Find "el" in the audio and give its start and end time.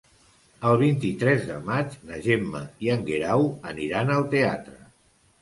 0.69-0.77